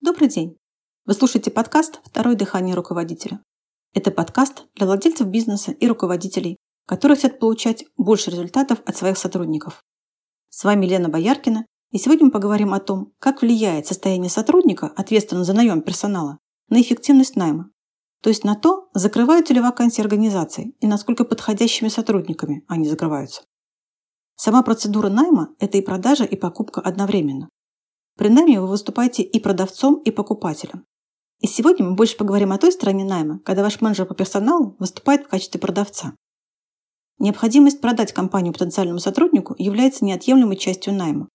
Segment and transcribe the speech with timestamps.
[0.00, 0.56] Добрый день!
[1.06, 3.42] Вы слушаете подкаст «Второе дыхание руководителя».
[3.94, 9.82] Это подкаст для владельцев бизнеса и руководителей, которые хотят получать больше результатов от своих сотрудников.
[10.50, 15.44] С вами Лена Бояркина, и сегодня мы поговорим о том, как влияет состояние сотрудника, ответственного
[15.44, 17.72] за наем персонала, на эффективность найма.
[18.22, 23.42] То есть на то, закрываются ли вакансии организации и насколько подходящими сотрудниками они закрываются.
[24.36, 27.48] Сама процедура найма– это и продажа, и покупка одновременно.
[28.18, 30.84] При найме вы выступаете и продавцом, и покупателем.
[31.38, 35.24] И сегодня мы больше поговорим о той стороне найма, когда ваш менеджер по персоналу выступает
[35.24, 36.16] в качестве продавца.
[37.20, 41.28] Необходимость продать компанию потенциальному сотруднику является неотъемлемой частью найма.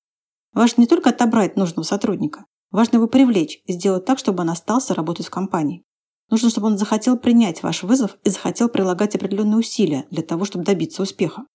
[0.52, 4.94] Важно не только отобрать нужного сотрудника, важно его привлечь и сделать так, чтобы он остался
[4.94, 5.84] работать в компании.
[6.30, 10.66] Нужно, чтобы он захотел принять ваш вызов и захотел прилагать определенные усилия для того, чтобы
[10.66, 11.46] добиться успеха.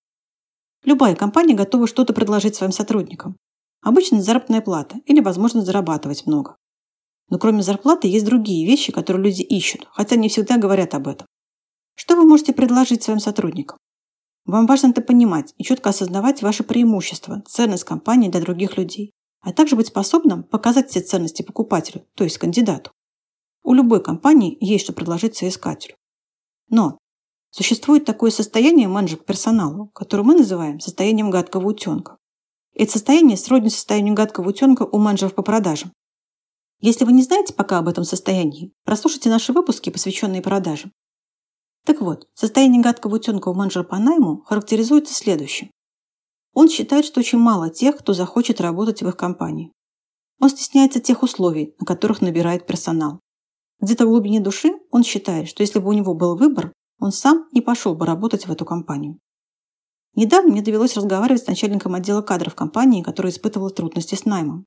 [0.85, 3.37] Любая компания готова что-то предложить своим сотрудникам,
[3.83, 6.57] Обычно заработная плата или возможность зарабатывать много.
[7.31, 11.27] Но кроме зарплаты есть другие вещи, которые люди ищут, хотя не всегда говорят об этом.
[11.95, 13.79] Что вы можете предложить своим сотрудникам?
[14.45, 19.53] Вам важно это понимать и четко осознавать ваши преимущества, ценность компании для других людей, а
[19.53, 22.91] также быть способным показать все ценности покупателю, то есть кандидату.
[23.63, 25.97] У любой компании есть что предложить соискателю.
[26.71, 26.99] Но
[27.51, 32.18] существует такое состояние менеджера персоналу, которое мы называем состоянием гадкого утенка.
[32.79, 35.93] Это состояние сродни состоянию гадкого утенка у менеджеров по продажам.
[36.81, 40.93] Если вы не знаете пока об этом состоянии, прослушайте наши выпуски, посвященные продажам.
[41.85, 45.73] Так вот, состояние гадкого утенка у менеджера по найму характеризуется следующим.
[46.55, 49.73] Он считает, что очень мало тех, кто захочет работать в их компании.
[50.41, 53.19] Он стесняется тех условий, на которых набирает персонал.
[53.81, 57.49] Где-то в глубине души он считает, что если бы у него был выбор, он сам
[57.51, 59.19] не пошел бы работать в эту компанию.
[60.19, 64.67] Недавно мне довелось разговаривать с начальником отдела кадров компании, которая испытывала трудности с наймом.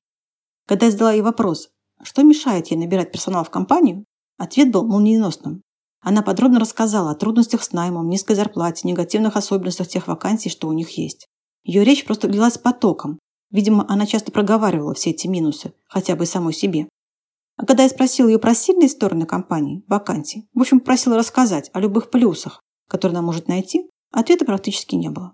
[0.66, 1.68] Когда я задала ей вопрос,
[2.02, 4.06] что мешает ей набирать персонал в компанию,
[4.38, 5.60] ответ был молниеносным.
[6.00, 10.72] Она подробно рассказала о трудностях с наймом, низкой зарплате, негативных особенностях тех вакансий, что у
[10.72, 11.26] них есть.
[11.64, 13.18] Ее речь просто лилась потоком.
[13.50, 16.88] Видимо, она часто проговаривала все эти минусы, хотя бы самой себе.
[17.58, 21.80] А когда я спросила ее про сильные стороны компании, вакансий, в общем, просила рассказать о
[21.80, 25.32] любых плюсах, которые она может найти, Ответа практически не было.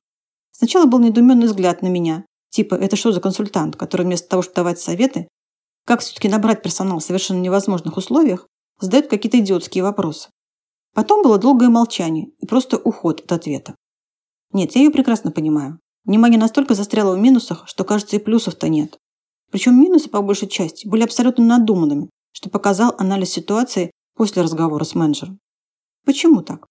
[0.59, 2.25] Сначала был недоуменный взгляд на меня.
[2.51, 5.29] Типа, это что за консультант, который вместо того, чтобы давать советы,
[5.87, 8.49] как все-таки набрать персонал в совершенно невозможных условиях,
[8.81, 10.31] задает какие-то идиотские вопросы.
[10.95, 13.77] Потом было долгое молчание и просто уход от ответа.
[14.53, 15.79] Нет, я ее прекрасно понимаю.
[16.05, 18.99] Внимание настолько застряло в минусах, что, кажется, и плюсов-то нет.
[19.53, 24.97] Причем минусы, по большей части, были абсолютно надуманными, что показал анализ ситуации после разговора с
[24.97, 25.39] менеджером.
[26.05, 26.67] Почему так?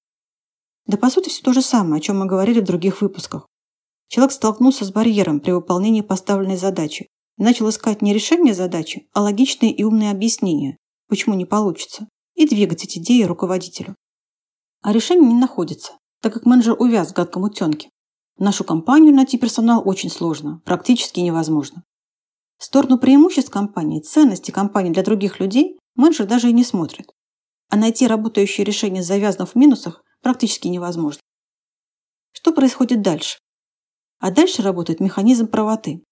[0.87, 3.47] Да по сути все то же самое, о чем мы говорили в других выпусках.
[4.07, 9.21] Человек столкнулся с барьером при выполнении поставленной задачи и начал искать не решение задачи, а
[9.21, 13.95] логичные и умные объяснения, почему не получится, и двигать эти идеи руководителю.
[14.81, 17.89] А решение не находится, так как менеджер увяз в гадком утенке.
[18.37, 21.83] Нашу компанию найти персонал очень сложно, практически невозможно.
[22.57, 27.11] В сторону преимуществ компании, ценности компании для других людей менеджер даже и не смотрит.
[27.69, 31.21] А найти работающее решение, завязанное в минусах, практически невозможно.
[32.31, 33.39] Что происходит дальше?
[34.19, 36.03] А дальше работает механизм правоты.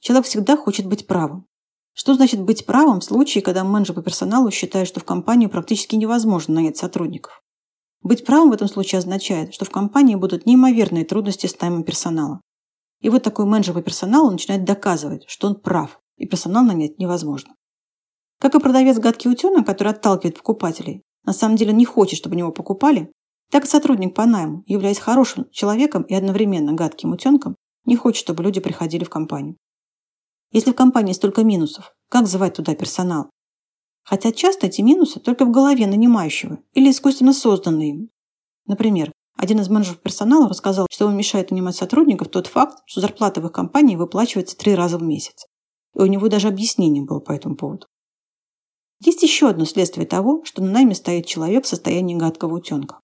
[0.00, 1.46] Человек всегда хочет быть правым.
[1.92, 5.94] Что значит быть правым в случае, когда менеджер по персоналу считает, что в компании практически
[5.94, 7.40] невозможно нанять сотрудников?
[8.02, 12.40] Быть правым в этом случае означает, что в компании будут неимоверные трудности с наймом персонала.
[13.00, 17.54] И вот такой менеджер по персоналу начинает доказывать, что он прав, и персонал нанять невозможно.
[18.40, 22.50] Как и продавец гадкий утенок, который отталкивает покупателей, на самом деле не хочет, чтобы него
[22.50, 23.12] покупали,
[23.54, 27.54] так и сотрудник по найму, являясь хорошим человеком и одновременно гадким утенком,
[27.84, 29.56] не хочет, чтобы люди приходили в компанию.
[30.50, 33.30] Если в компании столько минусов, как звать туда персонал?
[34.02, 38.10] Хотя часто эти минусы только в голове нанимающего или искусственно созданные им.
[38.66, 43.40] Например, один из менеджеров персонала рассказал, что ему мешает нанимать сотрудников тот факт, что зарплата
[43.40, 45.46] в их компании выплачивается три раза в месяц.
[45.94, 47.86] И у него даже объяснение было по этому поводу.
[48.98, 52.98] Есть еще одно следствие того, что на найме стоит человек в состоянии гадкого утенка.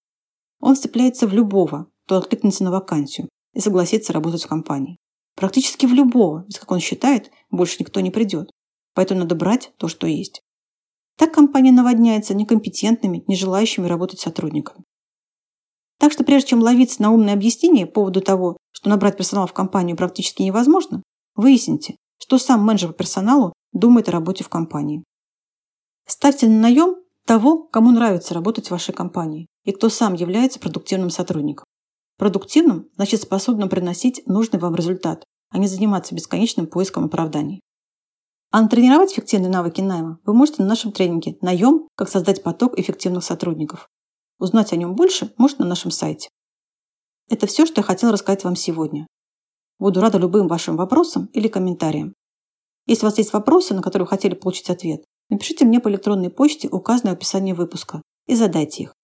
[0.60, 4.98] Он вцепляется в любого, кто откликнется на вакансию и согласится работать в компании.
[5.36, 8.50] Практически в любого, ведь, как он считает, больше никто не придет.
[8.94, 10.42] Поэтому надо брать то, что есть.
[11.16, 14.84] Так компания наводняется некомпетентными, не желающими работать сотрудниками.
[15.98, 19.52] Так что прежде чем ловиться на умное объяснение по поводу того, что набрать персонал в
[19.52, 21.02] компанию практически невозможно,
[21.34, 25.04] выясните, что сам менеджер по персоналу думает о работе в компании.
[26.06, 26.96] Ставьте на наем
[27.30, 31.64] того, кому нравится работать в вашей компании и кто сам является продуктивным сотрудником.
[32.18, 37.60] Продуктивным значит способным приносить нужный вам результат, а не заниматься бесконечным поиском оправданий.
[38.50, 41.86] А натренировать эффективные навыки найма вы можете на нашем тренинге «Наем.
[41.94, 43.88] Как создать поток эффективных сотрудников».
[44.40, 46.30] Узнать о нем больше можно на нашем сайте.
[47.28, 49.06] Это все, что я хотела рассказать вам сегодня.
[49.78, 52.12] Буду рада любым вашим вопросам или комментариям.
[52.86, 56.30] Если у вас есть вопросы, на которые вы хотели получить ответ, напишите мне по электронной
[56.30, 58.94] почте, указанной в описании выпуска, и задайте их.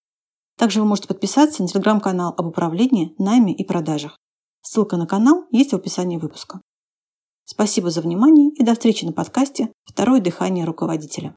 [0.58, 4.18] Также вы можете подписаться на телеграм-канал об управлении, найме и продажах.
[4.62, 6.60] Ссылка на канал есть в описании выпуска.
[7.44, 11.36] Спасибо за внимание и до встречи на подкасте «Второе дыхание руководителя».